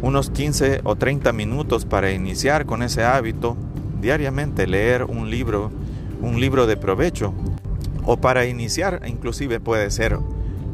unos 0.00 0.30
15 0.30 0.80
o 0.84 0.96
30 0.96 1.34
minutos 1.34 1.84
para 1.84 2.12
iniciar 2.12 2.64
con 2.64 2.82
ese 2.82 3.04
hábito 3.04 3.58
diariamente 4.00 4.66
leer 4.66 5.04
un 5.04 5.28
libro, 5.28 5.70
un 6.22 6.40
libro 6.40 6.66
de 6.66 6.78
provecho, 6.78 7.34
o 8.06 8.16
para 8.22 8.46
iniciar 8.46 9.02
inclusive 9.04 9.60
puede 9.60 9.90
ser 9.90 10.18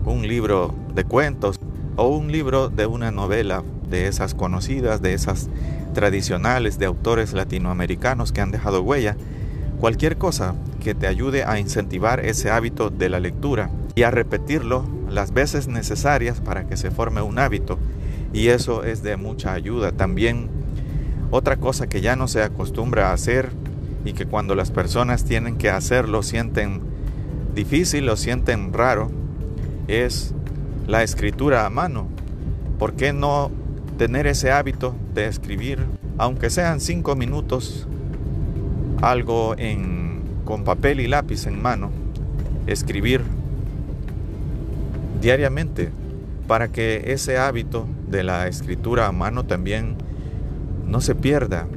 un 0.04 0.28
libro 0.28 0.72
de 0.94 1.02
cuentos 1.02 1.58
o 1.96 2.06
un 2.06 2.30
libro 2.30 2.68
de 2.68 2.86
una 2.86 3.10
novela 3.10 3.64
de 3.90 4.06
esas 4.06 4.34
conocidas, 4.34 5.02
de 5.02 5.14
esas 5.14 5.48
tradicionales 5.94 6.78
de 6.78 6.86
autores 6.86 7.32
latinoamericanos 7.32 8.30
que 8.30 8.40
han 8.40 8.52
dejado 8.52 8.82
huella, 8.82 9.16
cualquier 9.80 10.16
cosa 10.16 10.54
que 10.80 10.94
te 10.94 11.08
ayude 11.08 11.42
a 11.42 11.58
incentivar 11.58 12.24
ese 12.24 12.52
hábito 12.52 12.90
de 12.90 13.08
la 13.08 13.18
lectura 13.18 13.68
y 13.98 14.04
a 14.04 14.12
repetirlo 14.12 14.84
las 15.10 15.32
veces 15.32 15.66
necesarias 15.66 16.40
para 16.40 16.68
que 16.68 16.76
se 16.76 16.92
forme 16.92 17.20
un 17.20 17.40
hábito. 17.40 17.80
Y 18.32 18.46
eso 18.46 18.84
es 18.84 19.02
de 19.02 19.16
mucha 19.16 19.52
ayuda. 19.54 19.90
También 19.90 20.48
otra 21.32 21.56
cosa 21.56 21.88
que 21.88 22.00
ya 22.00 22.14
no 22.14 22.28
se 22.28 22.44
acostumbra 22.44 23.10
a 23.10 23.12
hacer 23.12 23.50
y 24.04 24.12
que 24.12 24.26
cuando 24.26 24.54
las 24.54 24.70
personas 24.70 25.24
tienen 25.24 25.56
que 25.56 25.68
hacerlo 25.68 26.22
sienten 26.22 26.80
difícil 27.56 28.08
o 28.08 28.16
sienten 28.16 28.72
raro 28.72 29.10
es 29.88 30.32
la 30.86 31.02
escritura 31.02 31.66
a 31.66 31.70
mano. 31.70 32.06
¿Por 32.78 32.94
qué 32.94 33.12
no 33.12 33.50
tener 33.96 34.28
ese 34.28 34.52
hábito 34.52 34.94
de 35.12 35.26
escribir, 35.26 35.84
aunque 36.18 36.50
sean 36.50 36.78
cinco 36.78 37.16
minutos, 37.16 37.88
algo 39.02 39.56
en, 39.58 40.22
con 40.44 40.62
papel 40.62 41.00
y 41.00 41.08
lápiz 41.08 41.48
en 41.48 41.60
mano? 41.60 41.90
Escribir 42.68 43.22
diariamente 45.20 45.90
para 46.46 46.68
que 46.68 47.12
ese 47.12 47.38
hábito 47.38 47.86
de 48.08 48.22
la 48.22 48.48
escritura 48.48 49.06
a 49.06 49.12
mano 49.12 49.44
también 49.44 49.96
no 50.86 51.00
se 51.00 51.14
pierda, 51.14 51.68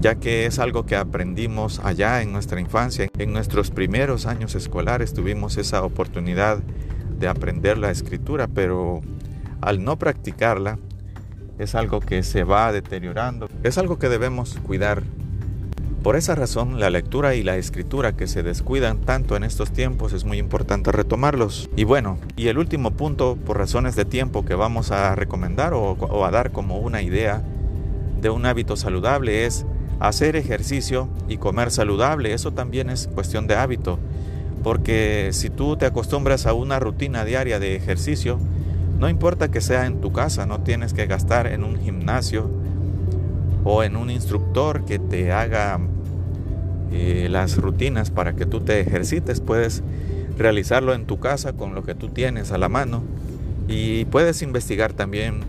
ya 0.00 0.16
que 0.16 0.46
es 0.46 0.58
algo 0.58 0.84
que 0.84 0.96
aprendimos 0.96 1.78
allá 1.78 2.20
en 2.20 2.32
nuestra 2.32 2.60
infancia. 2.60 3.08
En 3.16 3.32
nuestros 3.32 3.70
primeros 3.70 4.26
años 4.26 4.54
escolares 4.54 5.14
tuvimos 5.14 5.56
esa 5.56 5.82
oportunidad 5.84 6.58
de 7.18 7.28
aprender 7.28 7.78
la 7.78 7.90
escritura, 7.90 8.48
pero 8.48 9.00
al 9.60 9.84
no 9.84 9.96
practicarla 9.96 10.78
es 11.58 11.74
algo 11.74 12.00
que 12.00 12.22
se 12.22 12.42
va 12.42 12.72
deteriorando, 12.72 13.48
es 13.62 13.78
algo 13.78 13.98
que 13.98 14.08
debemos 14.08 14.58
cuidar. 14.66 15.02
Por 16.04 16.16
esa 16.16 16.34
razón, 16.34 16.78
la 16.78 16.90
lectura 16.90 17.34
y 17.34 17.42
la 17.42 17.56
escritura 17.56 18.14
que 18.14 18.26
se 18.26 18.42
descuidan 18.42 18.98
tanto 18.98 19.36
en 19.36 19.42
estos 19.42 19.72
tiempos 19.72 20.12
es 20.12 20.26
muy 20.26 20.36
importante 20.36 20.92
retomarlos. 20.92 21.70
Y 21.76 21.84
bueno, 21.84 22.18
y 22.36 22.48
el 22.48 22.58
último 22.58 22.90
punto, 22.90 23.38
por 23.42 23.56
razones 23.56 23.96
de 23.96 24.04
tiempo 24.04 24.44
que 24.44 24.54
vamos 24.54 24.90
a 24.90 25.14
recomendar 25.14 25.72
o, 25.72 26.26
a 26.26 26.30
dar 26.30 26.52
como 26.52 26.76
una 26.76 27.00
idea 27.00 27.42
de 28.20 28.28
un 28.28 28.44
hábito 28.44 28.76
saludable 28.76 29.46
es 29.46 29.64
hacer 29.98 30.36
ejercicio 30.36 31.08
y 31.26 31.38
comer 31.38 31.70
saludable. 31.70 32.34
Eso 32.34 32.52
también 32.52 32.90
es 32.90 33.06
cuestión 33.06 33.46
de 33.46 33.56
hábito. 33.56 33.98
Porque 34.62 35.30
si 35.32 35.48
tú 35.48 35.78
te 35.78 35.86
acostumbras 35.86 36.44
a 36.44 36.52
una 36.52 36.78
rutina 36.80 37.24
diaria 37.24 37.58
de 37.58 37.76
ejercicio, 37.76 38.38
no 38.98 39.08
importa 39.08 39.50
que 39.50 39.62
sea 39.62 39.86
en 39.86 40.02
tu 40.02 40.12
casa, 40.12 40.44
no 40.44 40.60
tienes 40.60 40.92
que 40.92 41.06
gastar 41.06 41.46
en 41.46 41.64
un 41.64 41.80
gimnasio 41.80 42.50
o 43.64 43.82
en 43.82 43.96
un 43.96 44.10
instructor 44.10 44.84
que 44.84 44.98
te 44.98 45.32
haga 45.32 45.80
eh, 46.96 47.28
las 47.28 47.56
rutinas 47.56 48.10
para 48.12 48.36
que 48.36 48.46
tú 48.46 48.60
te 48.60 48.80
ejercites. 48.80 49.40
Puedes 49.40 49.82
realizarlo 50.38 50.94
en 50.94 51.06
tu 51.06 51.18
casa 51.18 51.54
con 51.54 51.74
lo 51.74 51.82
que 51.82 51.96
tú 51.96 52.08
tienes 52.08 52.52
a 52.52 52.58
la 52.58 52.68
mano 52.68 53.02
y 53.66 54.04
puedes 54.06 54.42
investigar 54.42 54.92
también 54.92 55.40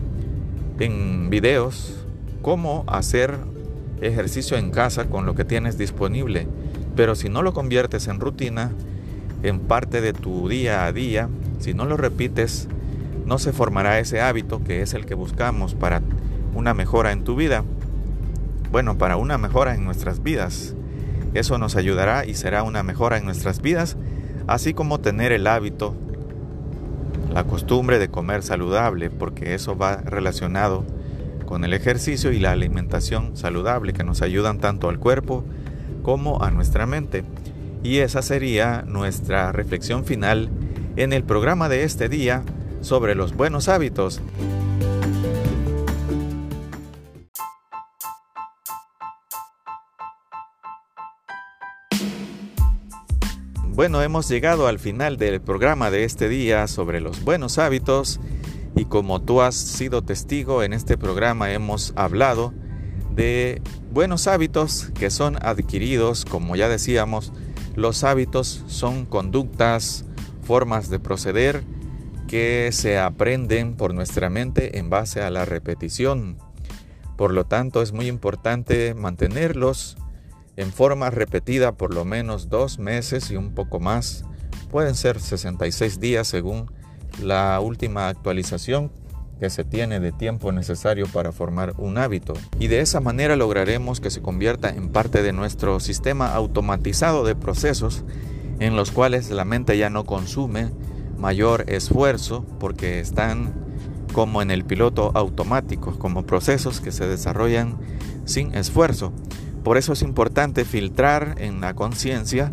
en 0.80 1.30
videos 1.30 2.04
cómo 2.42 2.84
hacer 2.88 3.36
ejercicio 4.00 4.56
en 4.56 4.70
casa 4.70 5.06
con 5.06 5.24
lo 5.24 5.36
que 5.36 5.44
tienes 5.44 5.78
disponible. 5.78 6.48
Pero 6.96 7.14
si 7.14 7.28
no 7.28 7.42
lo 7.42 7.54
conviertes 7.54 8.08
en 8.08 8.18
rutina, 8.18 8.72
en 9.44 9.60
parte 9.60 10.00
de 10.00 10.12
tu 10.12 10.48
día 10.48 10.84
a 10.84 10.92
día, 10.92 11.28
si 11.60 11.74
no 11.74 11.84
lo 11.84 11.96
repites, 11.96 12.68
no 13.24 13.38
se 13.38 13.52
formará 13.52 14.00
ese 14.00 14.20
hábito 14.20 14.64
que 14.64 14.82
es 14.82 14.94
el 14.94 15.06
que 15.06 15.14
buscamos 15.14 15.74
para 15.74 16.02
una 16.54 16.74
mejora 16.74 17.12
en 17.12 17.22
tu 17.22 17.36
vida. 17.36 17.62
Bueno, 18.72 18.98
para 18.98 19.16
una 19.16 19.38
mejora 19.38 19.74
en 19.74 19.84
nuestras 19.84 20.22
vidas. 20.22 20.74
Eso 21.36 21.58
nos 21.58 21.76
ayudará 21.76 22.24
y 22.24 22.32
será 22.32 22.62
una 22.62 22.82
mejora 22.82 23.18
en 23.18 23.26
nuestras 23.26 23.60
vidas, 23.60 23.98
así 24.46 24.72
como 24.72 25.00
tener 25.00 25.32
el 25.32 25.46
hábito, 25.46 25.94
la 27.34 27.44
costumbre 27.44 27.98
de 27.98 28.08
comer 28.08 28.42
saludable, 28.42 29.10
porque 29.10 29.52
eso 29.52 29.76
va 29.76 29.98
relacionado 29.98 30.86
con 31.44 31.62
el 31.64 31.74
ejercicio 31.74 32.32
y 32.32 32.38
la 32.38 32.52
alimentación 32.52 33.36
saludable 33.36 33.92
que 33.92 34.02
nos 34.02 34.22
ayudan 34.22 34.60
tanto 34.60 34.88
al 34.88 34.98
cuerpo 34.98 35.44
como 36.02 36.42
a 36.42 36.50
nuestra 36.50 36.86
mente. 36.86 37.22
Y 37.82 37.98
esa 37.98 38.22
sería 38.22 38.82
nuestra 38.86 39.52
reflexión 39.52 40.06
final 40.06 40.48
en 40.96 41.12
el 41.12 41.22
programa 41.22 41.68
de 41.68 41.84
este 41.84 42.08
día 42.08 42.44
sobre 42.80 43.14
los 43.14 43.36
buenos 43.36 43.68
hábitos. 43.68 44.22
Bueno, 53.76 54.00
hemos 54.00 54.26
llegado 54.30 54.68
al 54.68 54.78
final 54.78 55.18
del 55.18 55.42
programa 55.42 55.90
de 55.90 56.04
este 56.04 56.30
día 56.30 56.66
sobre 56.66 57.02
los 57.02 57.22
buenos 57.22 57.58
hábitos 57.58 58.20
y 58.74 58.86
como 58.86 59.20
tú 59.20 59.42
has 59.42 59.54
sido 59.54 60.00
testigo 60.00 60.62
en 60.62 60.72
este 60.72 60.96
programa 60.96 61.52
hemos 61.52 61.92
hablado 61.94 62.54
de 63.14 63.60
buenos 63.92 64.28
hábitos 64.28 64.90
que 64.98 65.10
son 65.10 65.36
adquiridos, 65.44 66.24
como 66.24 66.56
ya 66.56 66.70
decíamos, 66.70 67.34
los 67.74 68.02
hábitos 68.02 68.64
son 68.66 69.04
conductas, 69.04 70.06
formas 70.42 70.88
de 70.88 70.98
proceder 70.98 71.62
que 72.28 72.70
se 72.72 72.98
aprenden 72.98 73.74
por 73.74 73.92
nuestra 73.92 74.30
mente 74.30 74.78
en 74.78 74.88
base 74.88 75.20
a 75.20 75.28
la 75.28 75.44
repetición. 75.44 76.38
Por 77.18 77.30
lo 77.30 77.44
tanto, 77.44 77.82
es 77.82 77.92
muy 77.92 78.06
importante 78.06 78.94
mantenerlos 78.94 79.98
en 80.56 80.72
forma 80.72 81.10
repetida 81.10 81.72
por 81.72 81.94
lo 81.94 82.04
menos 82.04 82.48
dos 82.48 82.78
meses 82.78 83.30
y 83.30 83.36
un 83.36 83.54
poco 83.54 83.80
más. 83.80 84.24
Pueden 84.70 84.94
ser 84.94 85.20
66 85.20 86.00
días 86.00 86.26
según 86.26 86.70
la 87.22 87.60
última 87.60 88.08
actualización 88.08 88.90
que 89.38 89.50
se 89.50 89.64
tiene 89.64 90.00
de 90.00 90.12
tiempo 90.12 90.50
necesario 90.50 91.06
para 91.06 91.30
formar 91.30 91.74
un 91.76 91.98
hábito. 91.98 92.32
Y 92.58 92.68
de 92.68 92.80
esa 92.80 93.00
manera 93.00 93.36
lograremos 93.36 94.00
que 94.00 94.10
se 94.10 94.22
convierta 94.22 94.70
en 94.70 94.88
parte 94.88 95.22
de 95.22 95.32
nuestro 95.32 95.78
sistema 95.80 96.32
automatizado 96.32 97.24
de 97.24 97.36
procesos 97.36 98.04
en 98.60 98.76
los 98.76 98.90
cuales 98.90 99.30
la 99.30 99.44
mente 99.44 99.76
ya 99.76 99.90
no 99.90 100.04
consume 100.04 100.70
mayor 101.18 101.64
esfuerzo 101.68 102.44
porque 102.58 103.00
están 103.00 103.52
como 104.12 104.40
en 104.40 104.50
el 104.50 104.64
piloto 104.64 105.10
automático, 105.14 105.98
como 105.98 106.24
procesos 106.24 106.80
que 106.80 106.92
se 106.92 107.06
desarrollan 107.06 107.76
sin 108.24 108.54
esfuerzo. 108.54 109.12
Por 109.66 109.78
eso 109.78 109.94
es 109.94 110.02
importante 110.02 110.64
filtrar 110.64 111.34
en 111.38 111.60
la 111.60 111.74
conciencia 111.74 112.52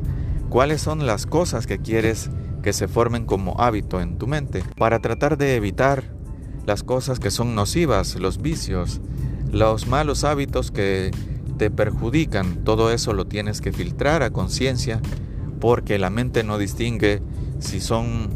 cuáles 0.49 0.81
son 0.81 1.05
las 1.05 1.27
cosas 1.27 1.67
que 1.67 1.77
quieres 1.77 2.31
que 2.63 2.73
se 2.73 2.87
formen 2.87 3.27
como 3.27 3.61
hábito 3.61 4.01
en 4.01 4.17
tu 4.17 4.25
mente, 4.25 4.63
para 4.79 4.97
tratar 4.97 5.37
de 5.37 5.55
evitar 5.55 6.05
las 6.65 6.81
cosas 6.81 7.19
que 7.19 7.29
son 7.29 7.53
nocivas, 7.53 8.15
los 8.15 8.41
vicios, 8.41 8.99
los 9.51 9.85
malos 9.85 10.23
hábitos 10.23 10.71
que 10.71 11.11
te 11.59 11.69
perjudican. 11.69 12.63
Todo 12.63 12.91
eso 12.91 13.13
lo 13.13 13.25
tienes 13.25 13.61
que 13.61 13.71
filtrar 13.71 14.23
a 14.23 14.31
conciencia 14.31 14.99
porque 15.59 15.99
la 15.99 16.09
mente 16.09 16.43
no 16.43 16.57
distingue 16.57 17.21
si 17.59 17.79
son 17.79 18.29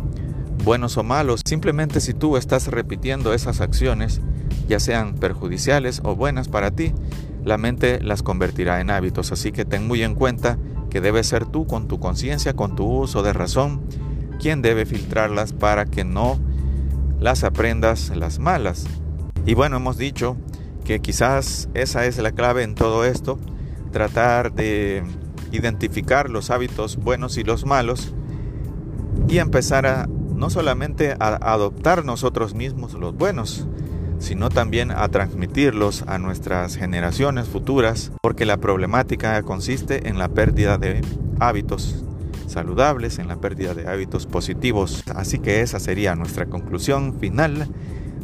buenos 0.64 0.98
o 0.98 1.04
malos. 1.04 1.42
Simplemente 1.48 2.00
si 2.00 2.14
tú 2.14 2.38
estás 2.38 2.68
repitiendo 2.68 3.34
esas 3.34 3.60
acciones, 3.60 4.22
ya 4.70 4.80
sean 4.80 5.16
perjudiciales 5.16 6.00
o 6.04 6.16
buenas 6.16 6.48
para 6.48 6.70
ti, 6.70 6.94
la 7.48 7.58
mente 7.58 8.02
las 8.02 8.24
convertirá 8.24 8.82
en 8.82 8.92
hábitos. 8.92 9.32
Así 9.32 9.54
que 9.54 9.64
ten 9.64 9.88
muy 9.88 10.04
en 10.04 10.16
cuenta 10.16 10.60
que 10.90 11.00
debes 11.00 11.28
ser 11.28 11.46
tú 11.46 11.66
con 11.66 11.88
tu 11.88 11.98
conciencia, 11.98 12.54
con 12.54 12.76
tu 12.76 12.86
uso 12.86 13.24
de 13.24 13.32
razón, 13.32 13.82
quien 14.40 14.62
debe 14.62 14.86
filtrarlas 14.86 15.54
para 15.54 15.86
que 15.86 16.04
no 16.04 16.38
las 17.22 17.46
aprendas 17.46 18.12
las 18.16 18.40
malas. 18.40 18.86
Y 19.46 19.54
bueno, 19.54 19.78
hemos 19.78 19.98
dicho 19.98 20.36
que 20.84 21.00
quizás 21.00 21.70
esa 21.74 22.06
es 22.06 22.18
la 22.18 22.34
clave 22.34 22.64
en 22.64 22.76
todo 22.76 23.06
esto, 23.06 23.40
tratar 23.94 24.54
de 24.54 25.04
identificar 25.54 26.30
los 26.30 26.50
hábitos 26.52 26.98
buenos 26.98 27.38
y 27.38 27.46
los 27.46 27.66
malos 27.66 28.14
y 29.30 29.38
empezar 29.38 29.88
a 29.88 30.08
no 30.36 30.50
solamente 30.50 31.16
a 31.18 31.54
adoptar 31.54 32.04
nosotros 32.04 32.54
mismos 32.54 32.94
los 32.94 33.16
buenos, 33.16 33.68
sino 34.20 34.50
también 34.50 34.92
a 34.92 35.08
transmitirlos 35.10 36.04
a 36.08 36.18
nuestras 36.18 36.76
generaciones 36.76 37.48
futuras, 37.48 38.12
porque 38.22 38.46
la 38.46 38.58
problemática 38.58 39.42
consiste 39.44 40.08
en 40.10 40.18
la 40.18 40.30
pérdida 40.30 40.78
de 40.78 41.02
hábitos 41.40 42.04
saludables, 42.48 43.20
en 43.20 43.28
la 43.28 43.38
pérdida 43.38 43.74
de 43.74 43.88
hábitos 43.88 44.26
positivos. 44.26 45.04
Así 45.16 45.40
que 45.40 45.62
esa 45.62 45.80
sería 45.80 46.16
nuestra 46.16 46.46
conclusión 46.46 47.20
final, 47.20 47.68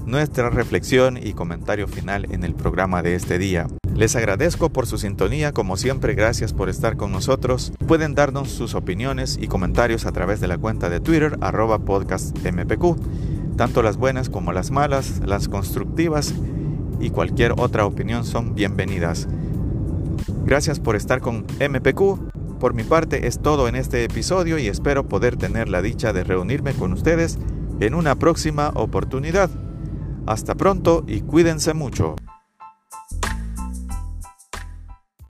nuestra 0.05 0.49
reflexión 0.49 1.17
y 1.21 1.33
comentario 1.33 1.87
final 1.87 2.27
en 2.31 2.43
el 2.43 2.55
programa 2.55 3.03
de 3.03 3.15
este 3.15 3.37
día. 3.37 3.67
Les 3.95 4.15
agradezco 4.15 4.69
por 4.69 4.87
su 4.87 4.97
sintonía, 4.97 5.51
como 5.51 5.77
siempre, 5.77 6.15
gracias 6.15 6.51
por 6.51 6.67
estar 6.67 6.97
con 6.97 7.11
nosotros. 7.11 7.73
Pueden 7.87 8.15
darnos 8.15 8.49
sus 8.49 8.73
opiniones 8.73 9.37
y 9.39 9.47
comentarios 9.47 10.07
a 10.07 10.11
través 10.11 10.39
de 10.41 10.47
la 10.47 10.57
cuenta 10.57 10.89
de 10.89 10.99
Twitter, 10.99 11.37
arroba 11.41 11.77
podcastmpq. 11.79 12.97
Tanto 13.57 13.83
las 13.83 13.97
buenas 13.97 14.29
como 14.29 14.51
las 14.51 14.71
malas, 14.71 15.21
las 15.25 15.47
constructivas 15.47 16.33
y 16.99 17.11
cualquier 17.11 17.53
otra 17.57 17.85
opinión 17.85 18.25
son 18.25 18.55
bienvenidas. 18.55 19.27
Gracias 20.45 20.79
por 20.79 20.95
estar 20.95 21.21
con 21.21 21.45
MPQ. 21.59 22.59
Por 22.59 22.73
mi 22.73 22.83
parte 22.83 23.27
es 23.27 23.39
todo 23.39 23.67
en 23.67 23.75
este 23.75 24.03
episodio 24.03 24.57
y 24.57 24.67
espero 24.67 25.07
poder 25.07 25.35
tener 25.35 25.69
la 25.69 25.81
dicha 25.81 26.13
de 26.13 26.23
reunirme 26.23 26.73
con 26.73 26.93
ustedes 26.93 27.37
en 27.79 27.93
una 27.93 28.15
próxima 28.15 28.71
oportunidad. 28.73 29.49
Hasta 30.25 30.55
pronto 30.55 31.03
y 31.07 31.21
cuídense 31.21 31.73
mucho. 31.73 32.15